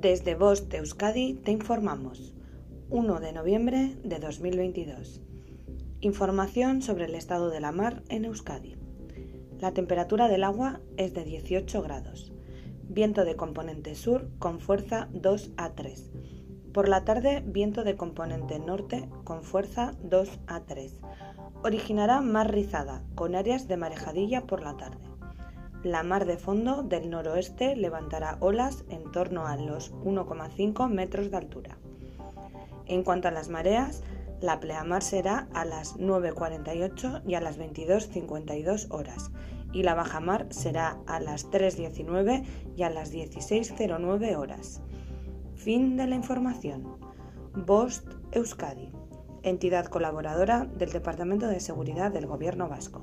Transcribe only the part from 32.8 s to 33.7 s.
En cuanto a las